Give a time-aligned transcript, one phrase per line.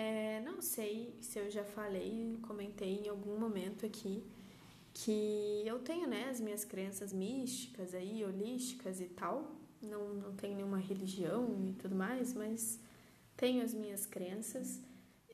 [0.00, 4.22] É, não sei se eu já falei, comentei em algum momento aqui
[4.94, 9.56] que eu tenho né, as minhas crenças místicas aí, holísticas e tal.
[9.82, 12.78] Não, não tenho nenhuma religião e tudo mais, mas
[13.36, 14.80] tenho as minhas crenças.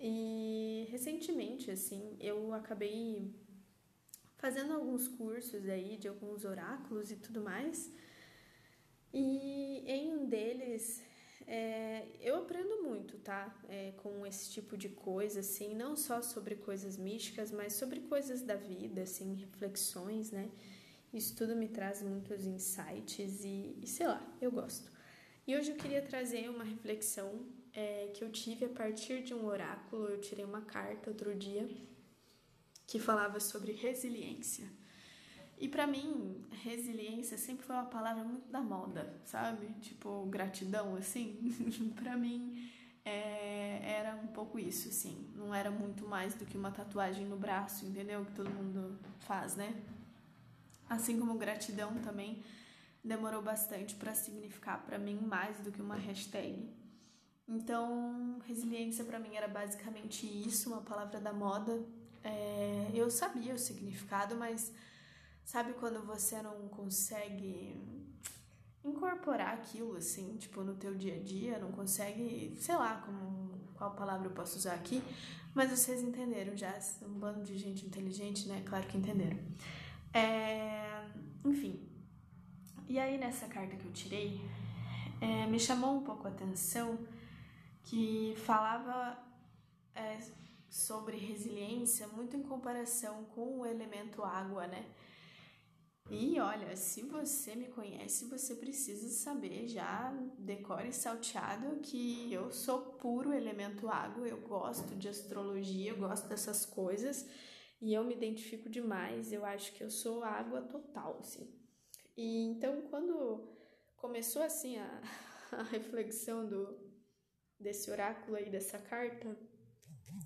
[0.00, 3.34] E recentemente, assim, eu acabei
[4.38, 7.92] fazendo alguns cursos aí de alguns oráculos e tudo mais.
[9.12, 11.02] E em um deles
[11.46, 13.54] é, eu aprendo muito, tá?
[13.68, 18.42] É, com esse tipo de coisa, assim, não só sobre coisas místicas, mas sobre coisas
[18.42, 20.50] da vida, assim, reflexões, né?
[21.12, 24.90] Isso tudo me traz muitos insights e, e sei lá, eu gosto.
[25.46, 29.44] E hoje eu queria trazer uma reflexão é, que eu tive a partir de um
[29.44, 30.08] oráculo.
[30.08, 31.68] Eu tirei uma carta outro dia
[32.86, 34.66] que falava sobre resiliência.
[35.58, 39.68] E para mim, resiliência sempre foi uma palavra muito da moda, sabe?
[39.80, 41.92] Tipo, gratidão, assim.
[41.94, 42.70] para mim,
[43.04, 45.30] é, era um pouco isso, assim.
[45.36, 48.24] Não era muito mais do que uma tatuagem no braço, entendeu?
[48.24, 49.74] Que todo mundo faz, né?
[50.88, 52.42] Assim como gratidão também
[53.02, 56.68] demorou bastante para significar para mim mais do que uma hashtag.
[57.46, 61.84] Então, resiliência para mim era basicamente isso, uma palavra da moda.
[62.22, 64.72] É, eu sabia o significado, mas
[65.44, 67.76] Sabe quando você não consegue
[68.84, 73.94] incorporar aquilo assim, tipo no teu dia a dia, não consegue, sei lá, como qual
[73.94, 75.02] palavra eu posso usar aqui,
[75.54, 78.62] mas vocês entenderam já, um bando de gente inteligente, né?
[78.66, 79.38] Claro que entenderam.
[80.12, 81.06] É,
[81.44, 81.88] enfim.
[82.88, 84.40] E aí nessa carta que eu tirei,
[85.20, 86.98] é, me chamou um pouco a atenção
[87.82, 89.18] que falava
[89.94, 90.18] é,
[90.68, 94.84] sobre resiliência muito em comparação com o elemento água, né?
[96.10, 102.94] E olha, se você me conhece, você precisa saber já, decore salteado, que eu sou
[102.96, 107.26] puro elemento água, eu gosto de astrologia, eu gosto dessas coisas
[107.80, 111.50] e eu me identifico demais, eu acho que eu sou água total, assim.
[112.14, 113.48] E então, quando
[113.96, 115.02] começou assim a,
[115.52, 116.78] a reflexão do,
[117.58, 119.36] desse oráculo aí, dessa carta,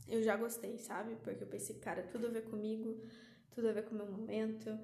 [0.09, 1.15] eu já gostei, sabe?
[1.23, 3.01] Porque eu pensei, cara, tudo a ver comigo,
[3.53, 4.77] tudo a ver com o meu momento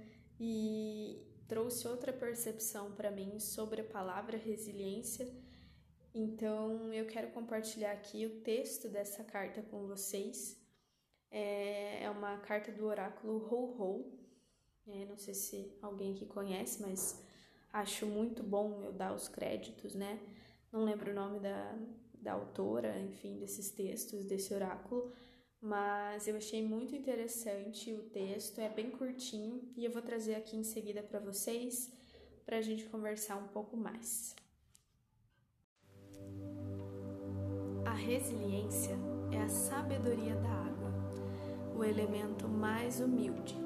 [0.47, 5.27] e trouxe outra percepção para mim sobre a palavra resiliência.
[6.15, 10.62] Então, eu quero compartilhar aqui o texto dessa carta com vocês.
[11.31, 14.19] É, é uma carta do oráculo Ho-Ho.
[14.87, 17.25] É, não sei se alguém aqui conhece, mas
[17.72, 20.21] acho muito bom eu dar os créditos, né?
[20.71, 21.75] Não lembro o nome da,
[22.21, 25.11] da autora, enfim, desses textos, desse oráculo,
[25.65, 30.59] mas eu achei muito interessante o texto, é bem curtinho e eu vou trazer aqui
[30.59, 31.91] em seguida para vocês
[32.45, 34.37] para a gente conversar um pouco mais.
[37.87, 38.95] A resiliência
[39.33, 40.93] é a sabedoria da água,
[41.75, 43.57] o elemento mais humilde.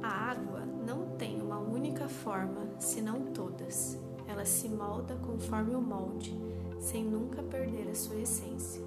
[0.00, 3.98] A água não tem uma única forma, senão todas.
[4.28, 6.32] Ela se molda conforme o molde,
[6.78, 8.86] sem nunca perder a sua essência.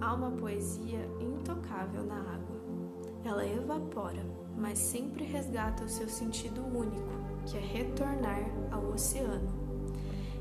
[0.00, 2.56] Há uma poesia intocável na água.
[3.24, 4.24] Ela evapora,
[4.56, 7.08] mas sempre resgata o seu sentido único,
[7.46, 9.52] que é retornar ao oceano.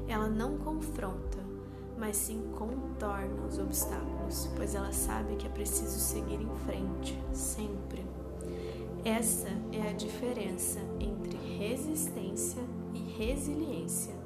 [0.07, 1.39] Ela não confronta,
[1.97, 8.05] mas sim contorna os obstáculos, pois ela sabe que é preciso seguir em frente, sempre.
[9.03, 12.61] Essa é a diferença entre resistência
[12.93, 14.16] e resiliência.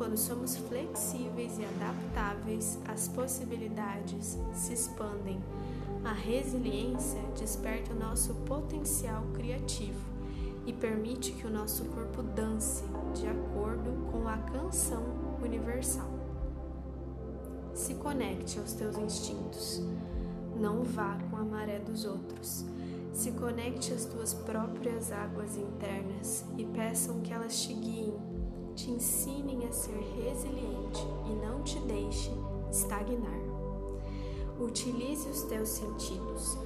[0.00, 5.38] Quando somos flexíveis e adaptáveis, as possibilidades se expandem.
[6.02, 10.00] A resiliência desperta o nosso potencial criativo
[10.64, 12.82] e permite que o nosso corpo dance
[13.14, 15.02] de acordo com a canção
[15.44, 16.08] universal.
[17.74, 19.82] Se conecte aos teus instintos.
[20.58, 22.64] Não vá com a maré dos outros.
[23.12, 28.29] Se conecte às tuas próprias águas internas e peçam que elas te guiem
[28.80, 32.30] te ensinem a ser resiliente e não te deixe
[32.70, 33.38] estagnar.
[34.58, 36.56] Utilize os teus sentidos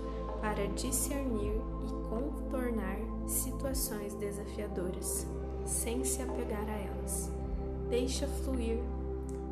[0.40, 5.26] para discernir e contornar situações desafiadoras,
[5.66, 7.32] sem se apegar a elas.
[7.90, 8.78] Deixa fluir.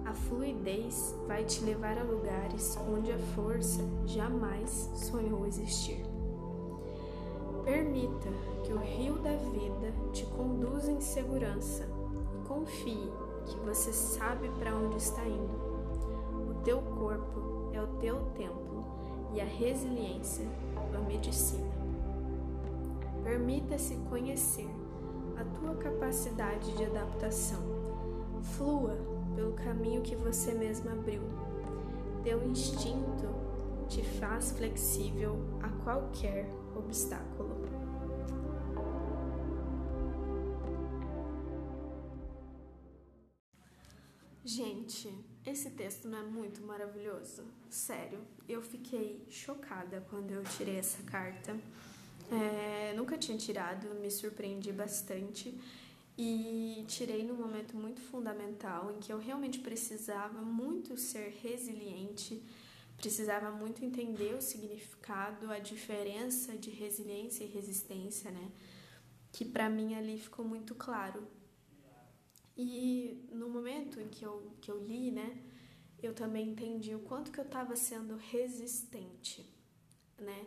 [0.05, 6.05] A fluidez vai te levar a lugares onde a força jamais sonhou existir.
[7.65, 8.29] Permita
[8.65, 11.92] que o rio da vida te conduza em segurança
[12.53, 13.11] confie
[13.47, 16.51] que você sabe para onde está indo.
[16.51, 18.85] O teu corpo é o teu templo
[19.33, 20.47] e a resiliência
[20.95, 21.73] a medicina.
[23.25, 24.69] Permita-se conhecer
[25.39, 27.63] a tua capacidade de adaptação.
[28.43, 28.99] Flua
[29.35, 31.23] pelo caminho que você mesmo abriu.
[32.23, 33.29] Teu instinto
[33.89, 36.47] te faz flexível a qualquer
[36.77, 37.52] obstáculo.
[47.13, 47.45] Maravilhoso?
[47.69, 48.19] Sério,
[48.49, 51.57] eu fiquei chocada quando eu tirei essa carta.
[52.31, 55.55] É, nunca tinha tirado, me surpreendi bastante
[56.17, 62.43] e tirei num momento muito fundamental em que eu realmente precisava muito ser resiliente
[62.97, 68.53] precisava muito entender o significado, a diferença de resiliência e resistência, né?
[69.33, 71.27] Que para mim ali ficou muito claro.
[72.57, 75.37] E no momento em que eu, que eu li, né,
[76.03, 79.49] eu também entendi o quanto que eu estava sendo resistente,
[80.19, 80.47] né?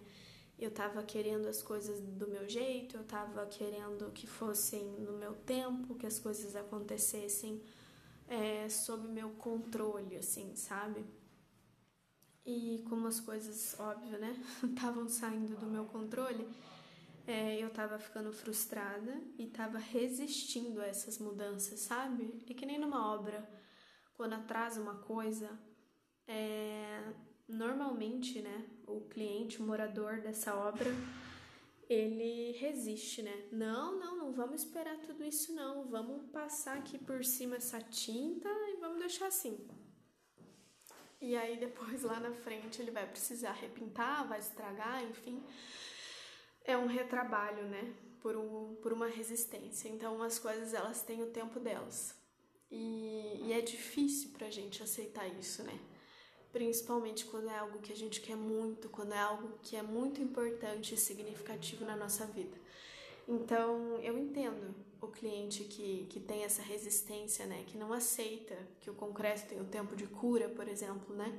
[0.57, 5.33] Eu estava querendo as coisas do meu jeito, eu estava querendo que fossem no meu
[5.33, 7.61] tempo, que as coisas acontecessem
[8.27, 11.05] é, sob meu controle, assim, sabe?
[12.45, 16.47] E como as coisas, óbvio, né, estavam saindo do meu controle,
[17.27, 22.43] é, eu tava ficando frustrada e tava resistindo a essas mudanças, sabe?
[22.47, 23.47] E que nem numa obra,
[24.15, 25.49] quando atrasa uma coisa,
[26.27, 27.13] é,
[27.47, 30.89] normalmente, né, o cliente, o morador dessa obra,
[31.89, 33.47] ele resiste, né?
[33.51, 38.49] Não, não, não vamos esperar tudo isso não, vamos passar aqui por cima essa tinta
[38.49, 39.67] e vamos deixar assim.
[41.21, 45.43] E aí depois lá na frente ele vai precisar repintar, vai estragar, enfim.
[46.63, 47.93] É um retrabalho, né?
[48.21, 49.87] Por, um, por uma resistência.
[49.87, 52.15] Então as coisas elas têm o tempo delas.
[52.75, 55.79] E, e é difícil pra gente aceitar isso, né?
[56.51, 60.21] Principalmente quando é algo que a gente quer muito, quando é algo que é muito
[60.21, 62.57] importante e significativo na nossa vida.
[63.27, 68.89] Então eu entendo o cliente que, que tem essa resistência, né, que não aceita que
[68.89, 71.31] o concreto tem o tempo de cura, por exemplo, né,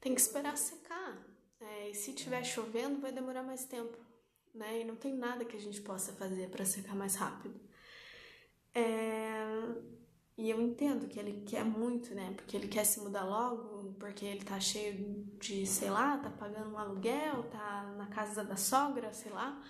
[0.00, 1.26] tem que esperar secar.
[1.60, 3.98] É, e se tiver chovendo, vai demorar mais tempo,
[4.54, 7.60] né, e não tem nada que a gente possa fazer para secar mais rápido.
[8.74, 9.20] É,
[10.40, 14.24] e eu entendo que ele quer muito, né, porque ele quer se mudar logo, porque
[14.24, 19.12] ele tá cheio de, sei lá, tá pagando um aluguel, tá na casa da sogra,
[19.12, 19.62] sei lá.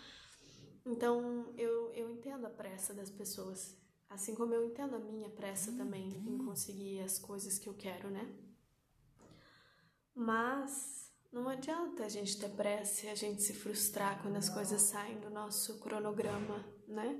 [0.86, 3.76] Então, eu, eu entendo a pressa das pessoas,
[4.08, 8.08] assim como eu entendo a minha pressa também em conseguir as coisas que eu quero,
[8.08, 8.32] né?
[10.14, 14.80] Mas não adianta a gente ter pressa e a gente se frustrar quando as coisas
[14.82, 17.18] saem do nosso cronograma, né?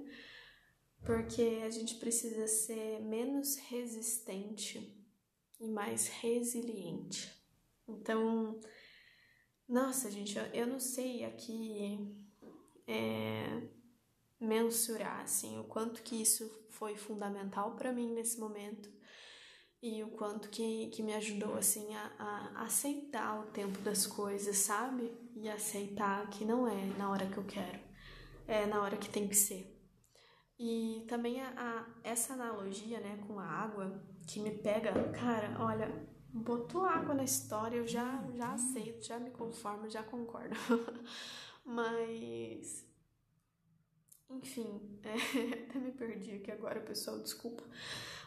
[1.04, 4.96] Porque a gente precisa ser menos resistente
[5.58, 7.32] e mais resiliente.
[7.88, 8.60] Então,
[9.68, 12.16] nossa, gente, eu, eu não sei aqui
[12.86, 13.62] é,
[14.40, 18.90] mensurar assim o quanto que isso foi fundamental para mim nesse momento
[19.82, 24.56] e o quanto que, que me ajudou assim a, a, aceitar o tempo das coisas,
[24.56, 25.10] sabe?
[25.34, 27.80] E aceitar que não é na hora que eu quero,
[28.46, 29.79] é na hora que tem que ser.
[30.62, 35.90] E também a, a essa analogia, né, com a água que me pega, cara, olha,
[36.30, 40.54] botou água na história, eu já já aceito, já me conformo, já concordo.
[41.64, 42.86] Mas.
[44.28, 47.64] Enfim, é, até me perdi aqui agora, pessoal, desculpa.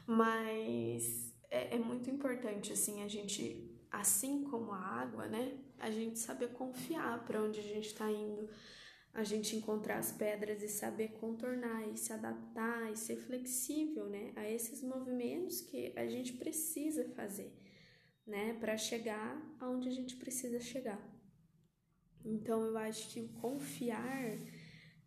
[0.07, 5.55] Mas é, é muito importante, assim, a gente, assim como a água, né?
[5.77, 8.49] A gente saber confiar para onde a gente está indo
[9.13, 14.33] a gente encontrar as pedras e saber contornar e se adaptar e ser flexível, né,
[14.35, 17.53] a esses movimentos que a gente precisa fazer,
[18.25, 21.01] né, para chegar aonde a gente precisa chegar.
[22.25, 24.39] Então eu acho que confiar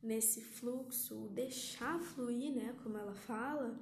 [0.03, 3.77] nesse fluxo, deixar fluir, né, como ela fala,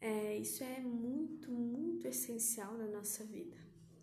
[0.00, 3.56] é, isso é muito, muito essencial na nossa vida.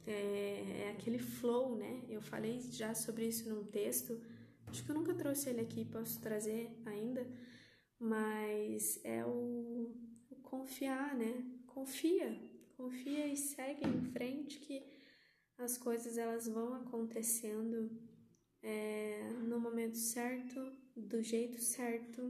[0.06, 2.04] É, é, aquele flow, né?
[2.08, 4.22] Eu falei já sobre isso num texto,
[4.76, 7.26] acho que eu nunca trouxe ele aqui, posso trazer ainda,
[7.98, 9.96] mas é o,
[10.30, 11.46] o confiar, né?
[11.66, 12.38] Confia,
[12.76, 14.86] confia e segue em frente que
[15.58, 17.90] as coisas elas vão acontecendo
[18.62, 20.60] é, no momento certo,
[20.94, 22.22] do jeito certo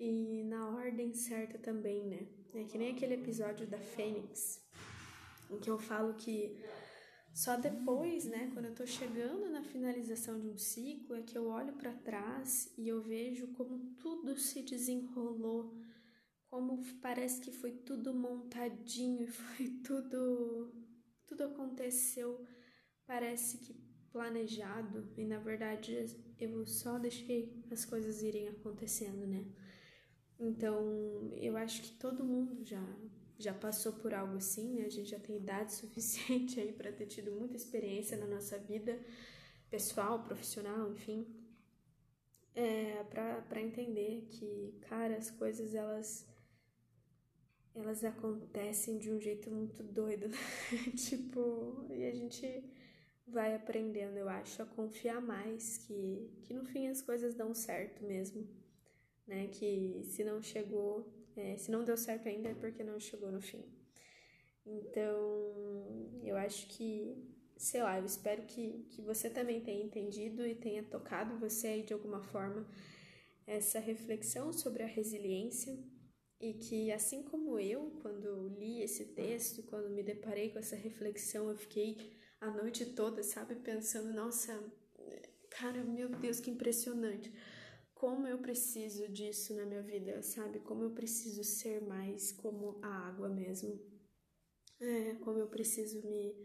[0.00, 2.26] e na ordem certa também, né?
[2.52, 4.60] É que nem aquele episódio da Fênix,
[5.48, 6.60] em que eu falo que
[7.34, 11.48] só depois, né, quando eu tô chegando na finalização de um ciclo, é que eu
[11.48, 15.76] olho para trás e eu vejo como tudo se desenrolou,
[16.48, 20.72] como parece que foi tudo montadinho, foi tudo
[21.26, 22.46] tudo aconteceu,
[23.04, 23.74] parece que
[24.12, 26.06] planejado, e na verdade
[26.38, 29.44] eu só deixei as coisas irem acontecendo, né?
[30.38, 32.80] Então, eu acho que todo mundo já
[33.38, 34.84] já passou por algo assim, né?
[34.86, 38.98] A gente já tem idade suficiente aí para ter tido muita experiência na nossa vida
[39.70, 41.26] pessoal, profissional, enfim,
[42.54, 46.26] é, para entender que, cara, as coisas elas
[47.74, 50.28] elas acontecem de um jeito muito doido,
[50.96, 52.62] tipo, e a gente
[53.26, 58.04] vai aprendendo, eu acho, a confiar mais que, que no fim as coisas dão certo
[58.04, 58.46] mesmo,
[59.26, 59.48] né?
[59.48, 63.40] Que se não chegou é, se não deu certo ainda é porque não chegou no
[63.40, 63.64] fim.
[64.66, 67.16] Então, eu acho que,
[67.56, 71.82] sei lá, eu espero que, que você também tenha entendido e tenha tocado você aí
[71.82, 72.66] de alguma forma
[73.46, 75.78] essa reflexão sobre a resiliência
[76.40, 81.50] e que, assim como eu, quando li esse texto, quando me deparei com essa reflexão,
[81.50, 81.96] eu fiquei
[82.40, 84.52] a noite toda, sabe, pensando, nossa,
[85.50, 87.32] cara, meu Deus, que impressionante
[88.04, 90.58] como eu preciso disso na minha vida, sabe?
[90.58, 93.80] Como eu preciso ser mais como a água mesmo.
[94.78, 96.36] É, como eu preciso me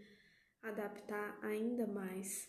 [0.64, 2.48] adaptar ainda mais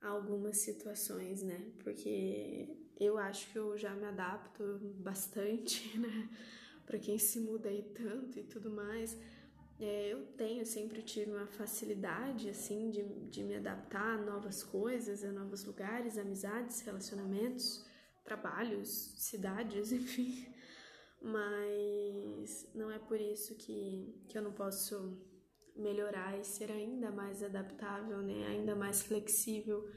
[0.00, 1.70] a algumas situações, né?
[1.84, 2.66] Porque
[2.98, 6.30] eu acho que eu já me adapto bastante, né?
[6.86, 9.18] Para quem se muda aí tanto e tudo mais.
[9.78, 15.22] É, eu tenho, sempre tive uma facilidade, assim, de, de me adaptar a novas coisas,
[15.22, 17.84] a novos lugares, amizades, relacionamentos
[18.26, 20.52] trabalhos, cidades, enfim.
[21.22, 25.18] Mas não é por isso que, que eu não posso
[25.74, 28.46] melhorar e ser ainda mais adaptável, né?
[28.48, 29.88] Ainda mais flexível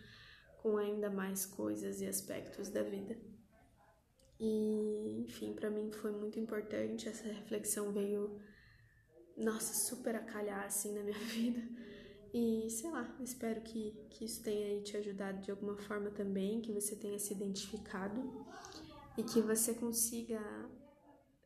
[0.61, 3.17] com ainda mais coisas e aspectos da vida.
[4.39, 8.39] E, enfim, para mim foi muito importante essa reflexão veio
[9.35, 11.61] nossa, super a calhar assim na minha vida
[12.33, 16.71] e sei lá, espero que, que isso tenha te ajudado de alguma forma também, que
[16.71, 18.21] você tenha se identificado
[19.17, 20.39] e que você consiga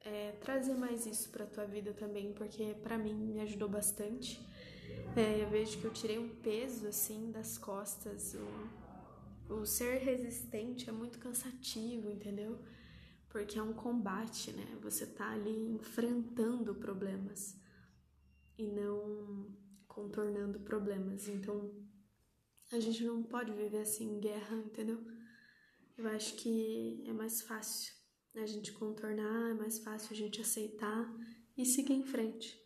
[0.02, 4.40] é, trazer mais isso para tua vida também, porque para mim me ajudou bastante.
[5.16, 8.36] É, eu vejo que eu tirei um peso assim das costas.
[9.50, 12.60] O, o ser resistente é muito cansativo, entendeu?
[13.30, 14.78] Porque é um combate, né?
[14.82, 17.56] Você tá ali enfrentando problemas
[18.58, 19.48] e não
[19.94, 21.28] contornando problemas.
[21.28, 21.72] Então,
[22.72, 25.00] a gente não pode viver assim em guerra, entendeu?
[25.98, 27.94] Eu acho que é mais fácil
[28.36, 31.14] a gente contornar, é mais fácil a gente aceitar
[31.56, 32.60] e seguir em frente.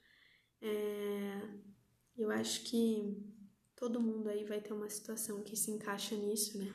[0.62, 1.42] É,
[2.18, 3.22] eu acho que
[3.76, 6.74] todo mundo aí vai ter uma situação que se encaixa nisso, né?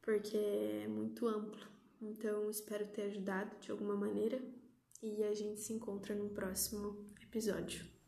[0.00, 1.68] Porque é muito amplo.
[2.00, 4.42] Então, espero ter ajudado de alguma maneira
[5.02, 7.99] e a gente se encontra no próximo episódio.